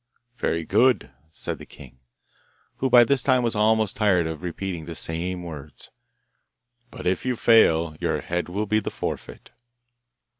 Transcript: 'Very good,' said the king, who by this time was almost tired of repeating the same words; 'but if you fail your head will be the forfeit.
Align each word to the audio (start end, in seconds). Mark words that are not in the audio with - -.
'Very 0.39 0.65
good,' 0.65 1.11
said 1.29 1.59
the 1.59 1.63
king, 1.67 1.99
who 2.77 2.89
by 2.89 3.03
this 3.03 3.21
time 3.21 3.43
was 3.43 3.53
almost 3.53 3.95
tired 3.95 4.25
of 4.25 4.41
repeating 4.41 4.85
the 4.85 4.95
same 4.95 5.43
words; 5.43 5.91
'but 6.89 7.05
if 7.05 7.23
you 7.23 7.35
fail 7.35 7.95
your 7.99 8.19
head 8.21 8.49
will 8.49 8.65
be 8.65 8.79
the 8.79 8.89
forfeit. 8.89 9.51